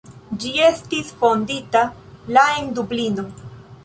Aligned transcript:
Ĝi 0.43 0.51
estis 0.67 1.11
fondita 1.19 1.83
la 2.39 2.47
en 2.63 2.73
Dublino. 2.81 3.27